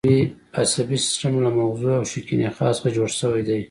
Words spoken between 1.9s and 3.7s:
او شوکي نخاع څخه جوړ شوی دی